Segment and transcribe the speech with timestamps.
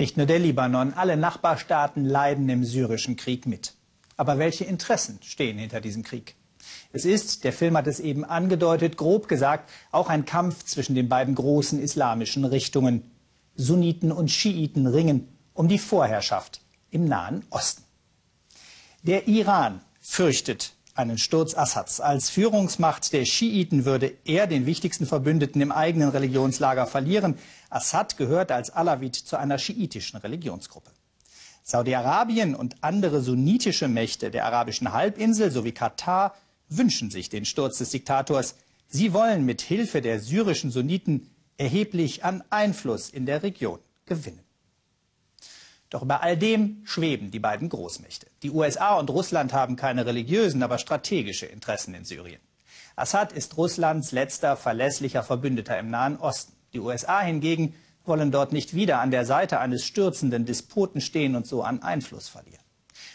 [0.00, 3.74] Nicht nur der Libanon, alle Nachbarstaaten leiden im syrischen Krieg mit.
[4.16, 6.36] Aber welche Interessen stehen hinter diesem Krieg?
[6.90, 11.10] Es ist, der Film hat es eben angedeutet, grob gesagt, auch ein Kampf zwischen den
[11.10, 13.10] beiden großen islamischen Richtungen.
[13.56, 17.82] Sunniten und Schiiten ringen um die Vorherrschaft im Nahen Osten.
[19.02, 22.00] Der Iran fürchtet einen Sturz Assads.
[22.00, 27.38] Als Führungsmacht der Schiiten würde er den wichtigsten Verbündeten im eigenen Religionslager verlieren.
[27.70, 30.90] Assad gehört als Alawit zu einer schiitischen Religionsgruppe.
[31.62, 36.34] Saudi-Arabien und andere sunnitische Mächte der arabischen Halbinsel sowie Katar
[36.68, 38.56] wünschen sich den Sturz des Diktators.
[38.88, 44.40] Sie wollen mit Hilfe der syrischen Sunniten erheblich an Einfluss in der Region gewinnen.
[45.90, 48.28] Doch über all dem schweben die beiden Großmächte.
[48.42, 52.40] Die USA und Russland haben keine religiösen, aber strategische Interessen in Syrien.
[52.94, 56.52] Assad ist Russlands letzter verlässlicher Verbündeter im Nahen Osten.
[56.72, 61.46] Die USA hingegen wollen dort nicht wieder an der Seite eines stürzenden Despoten stehen und
[61.46, 62.62] so an Einfluss verlieren.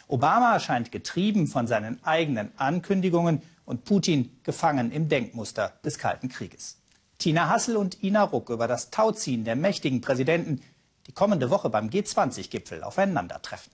[0.08, 6.78] Obama scheint getrieben von seinen eigenen Ankündigungen und Putin gefangen im Denkmuster des Kalten Krieges.
[7.18, 10.62] Tina Hassel und Ina Ruck über das Tauziehen der mächtigen Präsidenten
[11.08, 13.72] die kommende Woche beim G20-Gipfel aufeinandertreffen.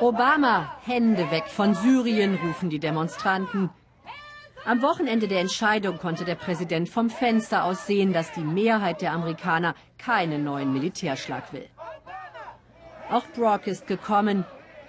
[0.00, 3.70] Obama, Hände weg von Syrien, rufen die Demonstranten.
[4.64, 9.12] Am Wochenende der Entscheidung konnte der Präsident vom Fenster aus sehen, dass die Mehrheit der
[9.12, 11.68] Amerikaner keinen neuen Militärschlag will.
[13.10, 14.44] Auch Brock ist gekommen.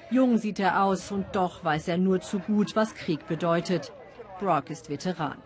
[0.09, 3.91] Jung sieht er aus und doch weiß er nur zu gut, was Krieg bedeutet.
[4.39, 5.37] Brock ist Veteran.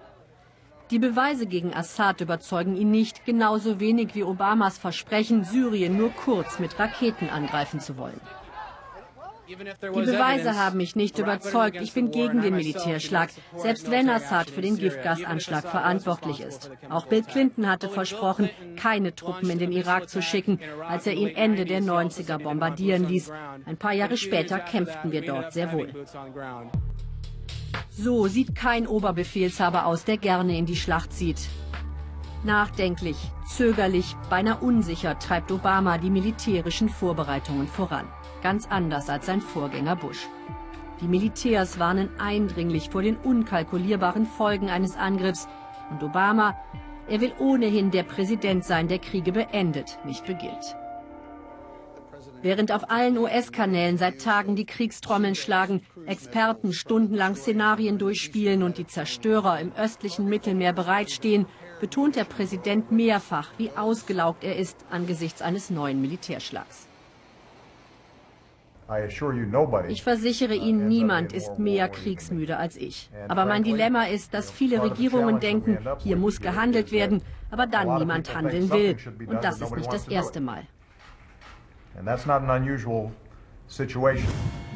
[0.90, 6.60] Die Beweise gegen Assad überzeugen ihn nicht, genauso wenig wie Obamas Versprechen, Syrien nur kurz
[6.60, 8.22] mit Raketen angreifen zu wollen.
[9.48, 11.78] Die Beweise haben mich nicht überzeugt.
[11.82, 16.70] Ich bin gegen den Militärschlag, selbst wenn Assad für den Giftgasanschlag verantwortlich ist.
[16.90, 21.30] Auch Bill Clinton hatte versprochen, keine Truppen in den Irak zu schicken, als er ihn
[21.30, 23.32] Ende der 90er bombardieren ließ.
[23.66, 25.94] Ein paar Jahre später kämpften wir dort sehr wohl.
[28.00, 31.50] So sieht kein Oberbefehlshaber aus, der gerne in die Schlacht zieht.
[32.44, 38.06] Nachdenklich, zögerlich, beinahe unsicher treibt Obama die militärischen Vorbereitungen voran.
[38.44, 40.28] Ganz anders als sein Vorgänger Bush.
[41.02, 45.48] Die Militärs warnen eindringlich vor den unkalkulierbaren Folgen eines Angriffs.
[45.90, 46.56] Und Obama,
[47.08, 50.76] er will ohnehin der Präsident sein, der Kriege beendet, nicht beginnt.
[52.42, 58.86] Während auf allen US-Kanälen seit Tagen die Kriegstrommeln schlagen, Experten stundenlang Szenarien durchspielen und die
[58.86, 61.48] Zerstörer im östlichen Mittelmeer bereitstehen,
[61.80, 66.88] betont der Präsident mehrfach, wie ausgelaugt er ist angesichts eines neuen Militärschlags.
[69.90, 73.10] Ich versichere Ihnen, niemand ist mehr kriegsmüde als ich.
[73.28, 77.22] Aber mein Dilemma ist, dass viele Regierungen denken, hier muss gehandelt werden,
[77.52, 78.96] aber dann niemand handeln will.
[79.28, 80.64] Und das ist nicht das erste Mal.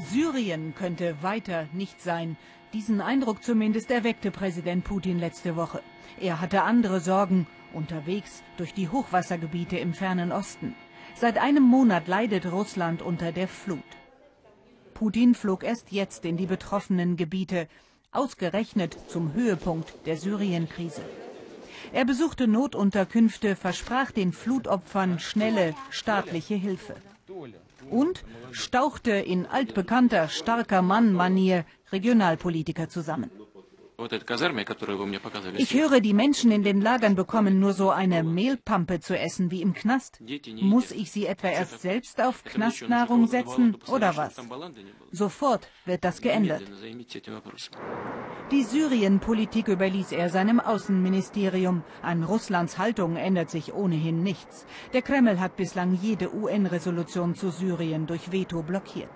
[0.09, 2.35] Syrien könnte weiter nicht sein.
[2.73, 5.81] Diesen Eindruck zumindest erweckte Präsident Putin letzte Woche.
[6.19, 10.75] Er hatte andere Sorgen unterwegs durch die Hochwassergebiete im fernen Osten.
[11.13, 13.83] Seit einem Monat leidet Russland unter der Flut.
[14.95, 17.67] Putin flog erst jetzt in die betroffenen Gebiete,
[18.11, 21.03] ausgerechnet zum Höhepunkt der Syrienkrise.
[21.93, 26.95] Er besuchte Notunterkünfte, versprach den Flutopfern schnelle staatliche Hilfe
[27.89, 33.31] und stauchte in altbekannter starker Mann-Manier Regionalpolitiker zusammen.
[35.57, 39.61] Ich höre, die Menschen in den Lagern bekommen nur so eine Mehlpampe zu essen wie
[39.61, 40.19] im Knast.
[40.59, 44.35] Muss ich sie etwa erst selbst auf Knastnahrung setzen oder was?
[45.11, 46.63] Sofort wird das geändert.
[48.51, 51.83] Die Syrien-Politik überließ er seinem Außenministerium.
[52.01, 54.65] An Russlands Haltung ändert sich ohnehin nichts.
[54.91, 59.09] Der Kreml hat bislang jede UN-Resolution zu Syrien durch Veto blockiert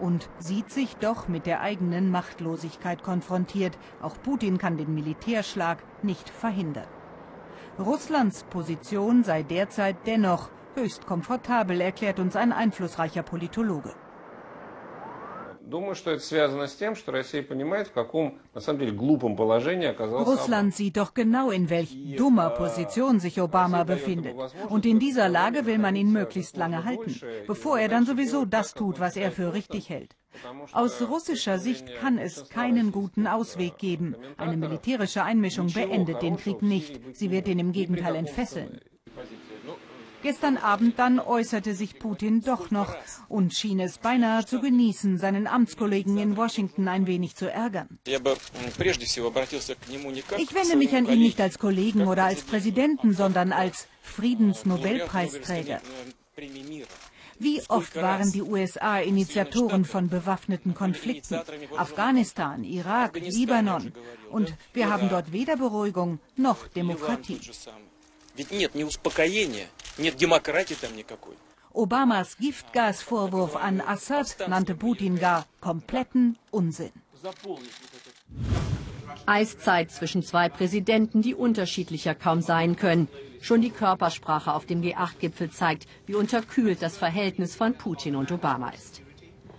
[0.00, 3.78] und sieht sich doch mit der eigenen Machtlosigkeit konfrontiert.
[4.02, 6.88] Auch Putin kann den Militärschlag nicht verhindern.
[7.78, 13.94] Russlands Position sei derzeit dennoch höchst komfortabel, erklärt uns ein einflussreicher Politologe.
[20.26, 24.34] Russland sieht doch genau, in welch dummer Position sich Obama befindet.
[24.68, 27.14] Und in dieser Lage will man ihn möglichst lange halten,
[27.46, 30.16] bevor er dann sowieso das tut, was er für richtig hält.
[30.72, 34.14] Aus russischer Sicht kann es keinen guten Ausweg geben.
[34.36, 37.00] Eine militärische Einmischung beendet den Krieg nicht.
[37.14, 38.80] Sie wird ihn im Gegenteil entfesseln.
[40.22, 42.94] Gestern Abend dann äußerte sich Putin doch noch
[43.28, 47.98] und schien es beinahe zu genießen, seinen Amtskollegen in Washington ein wenig zu ärgern.
[48.06, 48.14] Ich
[50.54, 55.80] wende mich an ihn nicht als Kollegen oder als Präsidenten, sondern als Friedensnobelpreisträger.
[57.38, 61.40] Wie oft waren die USA Initiatoren von bewaffneten Konflikten?
[61.74, 63.92] Afghanistan, Irak, Libanon.
[64.30, 67.40] Und wir haben dort weder Beruhigung noch Demokratie.
[71.72, 76.90] Obamas Giftgasvorwurf an Assad nannte Putin gar kompletten Unsinn.
[79.26, 83.08] Eiszeit zwischen zwei Präsidenten, die unterschiedlicher kaum sein können.
[83.40, 88.70] Schon die Körpersprache auf dem G8-Gipfel zeigt, wie unterkühlt das Verhältnis von Putin und Obama
[88.70, 89.02] ist.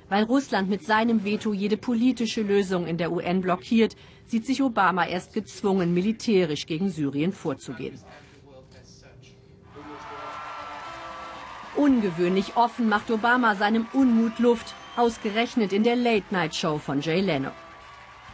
[0.10, 3.96] Weil Russland mit seinem Veto jede politische Lösung in der UN blockiert,
[4.26, 7.98] sieht sich Obama erst gezwungen, militärisch gegen Syrien vorzugehen.
[11.76, 17.52] Ungewöhnlich offen macht Obama seinem Unmut Luft, ausgerechnet in der Late-Night-Show von Jay Leno.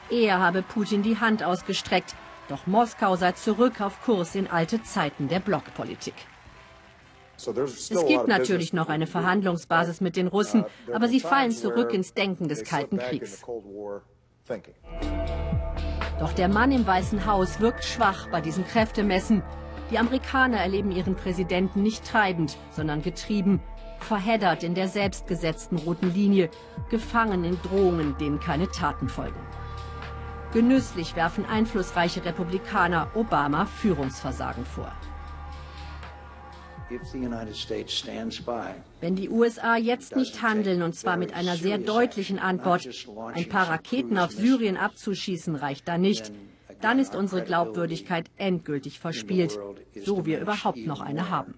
[0.09, 2.15] Er habe Putin die Hand ausgestreckt,
[2.49, 6.15] doch Moskau sei zurück auf Kurs in alte Zeiten der Blockpolitik.
[7.37, 12.15] Es gibt natürlich noch eine Verhandlungsbasis mit den Russen, uh, aber sie fallen zurück ins
[12.15, 13.43] Denken des Kalten Kriegs.
[16.19, 19.43] Doch der Mann im Weißen Haus wirkt schwach bei diesen Kräftemessen.
[19.89, 23.61] Die Amerikaner erleben ihren Präsidenten nicht treibend, sondern getrieben,
[23.99, 26.49] verheddert in der selbstgesetzten roten Linie,
[26.89, 29.39] gefangen in Drohungen, denen keine Taten folgen.
[30.53, 34.91] Genüsslich werfen einflussreiche Republikaner Obama Führungsversagen vor.
[39.01, 42.87] Wenn die USA jetzt nicht handeln, und zwar mit einer sehr deutlichen Antwort,
[43.33, 46.31] ein paar Raketen auf Syrien abzuschießen, reicht da nicht,
[46.81, 49.57] dann ist unsere Glaubwürdigkeit endgültig verspielt,
[49.95, 51.55] so wir überhaupt noch eine haben.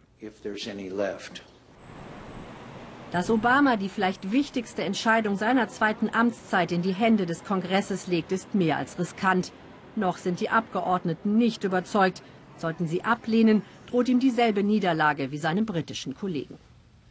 [3.12, 8.32] Dass Obama die vielleicht wichtigste Entscheidung seiner zweiten Amtszeit in die Hände des Kongresses legt,
[8.32, 9.52] ist mehr als riskant.
[9.96, 12.22] Noch sind die Abgeordneten nicht überzeugt.
[12.58, 16.58] Sollten sie ablehnen, droht ihm dieselbe Niederlage wie seinem britischen Kollegen.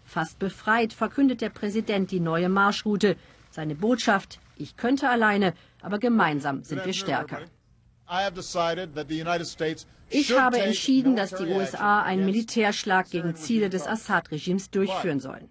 [0.05, 3.17] Fast befreit verkündet der Präsident die neue Marschroute.
[3.51, 5.53] Seine Botschaft, ich könnte alleine,
[5.83, 7.41] aber gemeinsam sind wir stärker.
[10.11, 15.49] Ich habe entschieden, dass die USA einen Militärschlag gegen Ziele des Assad-Regimes durchführen sollen.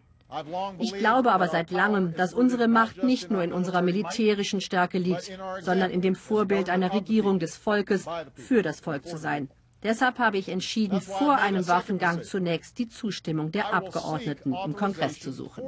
[0.79, 5.31] Ich glaube aber seit langem, dass unsere Macht nicht nur in unserer militärischen Stärke liegt,
[5.61, 9.49] sondern in dem Vorbild einer Regierung des Volkes für das Volk zu sein.
[9.83, 15.31] Deshalb habe ich entschieden, vor einem Waffengang zunächst die Zustimmung der Abgeordneten im Kongress zu
[15.31, 15.63] suchen.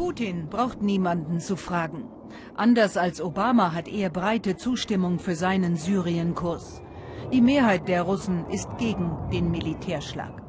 [0.00, 2.08] Putin braucht niemanden zu fragen.
[2.54, 6.80] Anders als Obama hat er breite Zustimmung für seinen Syrienkurs.
[7.34, 10.40] Die Mehrheit der Russen ist gegen den Militärschlag.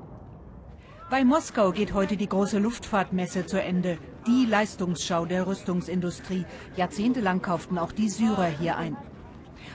[1.09, 3.97] Bei Moskau geht heute die große Luftfahrtmesse zu Ende.
[4.25, 6.45] Die Leistungsschau der Rüstungsindustrie.
[6.77, 8.95] Jahrzehntelang kauften auch die Syrer hier ein.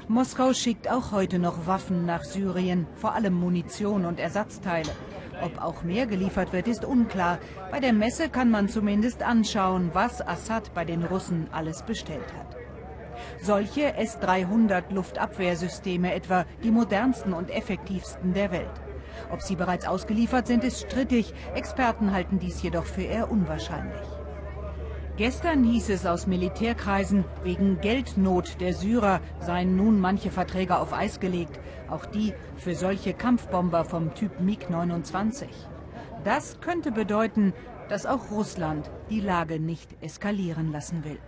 [0.09, 4.93] Moskau schickt auch heute noch Waffen nach Syrien, vor allem Munition und Ersatzteile.
[5.43, 7.39] Ob auch mehr geliefert wird, ist unklar.
[7.71, 12.57] Bei der Messe kann man zumindest anschauen, was Assad bei den Russen alles bestellt hat.
[13.41, 18.81] Solche S-300 Luftabwehrsysteme etwa, die modernsten und effektivsten der Welt.
[19.31, 21.33] Ob sie bereits ausgeliefert sind, ist strittig.
[21.55, 24.16] Experten halten dies jedoch für eher unwahrscheinlich.
[25.17, 31.21] Gestern hieß es aus Militärkreisen, wegen Geldnot der Syrer seien nun manche Verträge auf Eis
[31.21, 31.59] gelegt,
[31.89, 35.47] auch die für solche Kampfbomber vom Typ MiG-29.
[36.23, 37.55] Das könnte bedeuten,
[37.89, 41.19] dass auch Russland die Lage nicht eskalieren lassen will.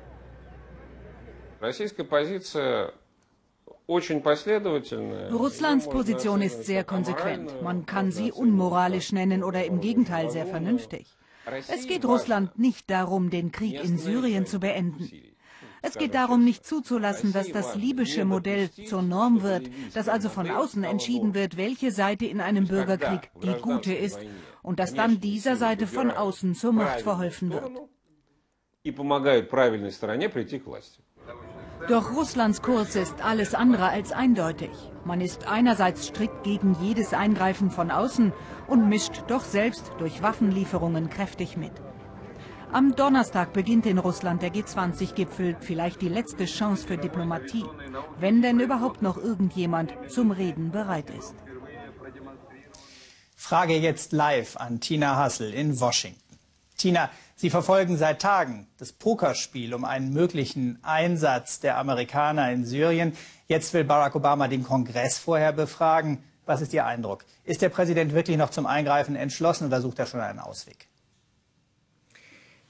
[5.33, 7.63] Russlands Position ist sehr konsequent.
[7.63, 11.18] Man kann sie unmoralisch nennen oder im Gegenteil sehr vernünftig.
[11.69, 15.11] Es geht Russland nicht darum, den Krieg in Syrien zu beenden.
[15.81, 20.51] Es geht darum, nicht zuzulassen, dass das libysche Modell zur Norm wird, dass also von
[20.51, 24.19] außen entschieden wird, welche Seite in einem Bürgerkrieg die gute ist
[24.63, 27.71] und dass dann dieser Seite von außen zur Macht verholfen wird.
[31.87, 34.71] Doch Russlands Kurs ist alles andere als eindeutig.
[35.05, 38.33] Man ist einerseits strikt gegen jedes Eingreifen von außen
[38.67, 41.73] und mischt doch selbst durch Waffenlieferungen kräftig mit.
[42.71, 47.65] Am Donnerstag beginnt in Russland der G20-Gipfel, vielleicht die letzte Chance für Diplomatie,
[48.19, 51.35] wenn denn überhaupt noch irgendjemand zum Reden bereit ist.
[53.37, 56.28] Frage jetzt live an Tina Hassel in Washington.
[56.79, 63.17] Tina, Sie verfolgen seit Tagen das Pokerspiel um einen möglichen Einsatz der Amerikaner in Syrien.
[63.47, 66.23] Jetzt will Barack Obama den Kongress vorher befragen.
[66.47, 67.25] Was ist Ihr Eindruck?
[67.45, 70.89] Ist der Präsident wirklich noch zum Eingreifen entschlossen oder sucht er schon einen Ausweg?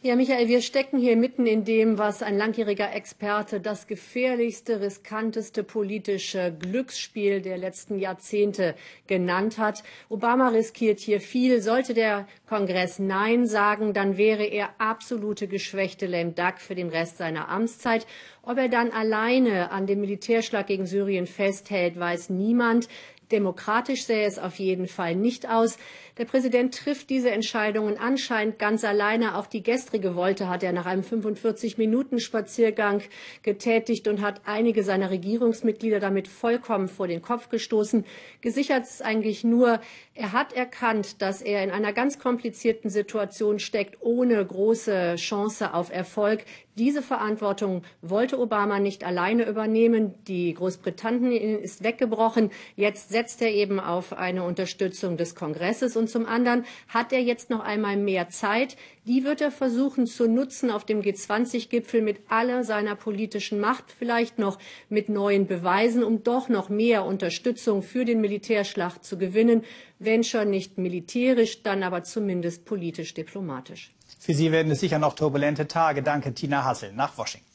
[0.00, 5.64] Ja, Michael, wir stecken hier mitten in dem, was ein langjähriger Experte das gefährlichste, riskanteste
[5.64, 8.76] politische Glücksspiel der letzten Jahrzehnte
[9.08, 9.82] genannt hat.
[10.08, 11.60] Obama riskiert hier viel.
[11.60, 17.18] Sollte der Kongress Nein sagen, dann wäre er absolute geschwächte Lame Duck für den Rest
[17.18, 18.06] seiner Amtszeit.
[18.42, 22.88] Ob er dann alleine an dem Militärschlag gegen Syrien festhält, weiß niemand.
[23.30, 25.78] Demokratisch sähe es auf jeden Fall nicht aus.
[26.18, 29.37] Der Präsident trifft diese Entscheidungen anscheinend ganz alleine.
[29.37, 33.02] Auch die gestrige Wolte hat er nach einem 45-Minuten-Spaziergang
[33.42, 38.04] getätigt und hat einige seiner Regierungsmitglieder damit vollkommen vor den Kopf gestoßen.
[38.40, 39.80] Gesichert ist eigentlich nur,
[40.14, 45.92] er hat erkannt, dass er in einer ganz komplizierten Situation steckt, ohne große Chance auf
[45.92, 46.44] Erfolg.
[46.78, 50.14] Diese Verantwortung wollte Obama nicht alleine übernehmen.
[50.28, 52.50] Die Großbritannien ist weggebrochen.
[52.76, 57.50] Jetzt setzt er eben auf eine Unterstützung des Kongresses und zum anderen hat er jetzt
[57.50, 58.76] noch einmal mehr Zeit.
[59.06, 64.38] Die wird er versuchen zu nutzen auf dem G20-Gipfel mit aller seiner politischen Macht, vielleicht
[64.38, 64.56] noch
[64.88, 69.64] mit neuen Beweisen, um doch noch mehr Unterstützung für den Militärschlacht zu gewinnen,
[69.99, 73.92] wenn schon nicht militärisch, dann aber zumindest politisch diplomatisch.
[74.18, 76.02] Für Sie werden es sicher noch turbulente Tage.
[76.02, 77.47] Danke, Tina Hassel nach Washington.